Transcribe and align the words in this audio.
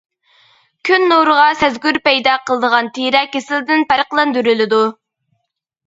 كۈن 0.89 1.05
نۇرىغا 1.11 1.43
سەزگۈر 1.59 2.01
پەيدا 2.09 2.35
قىلىدىغان 2.49 2.91
تېرە 2.99 3.25
كېسىلىدىن 3.37 3.89
پەرقلەندۈرۈلىدۇ. 3.95 4.85